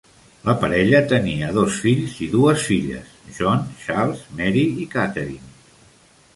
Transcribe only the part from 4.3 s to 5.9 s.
Mary i Catherine.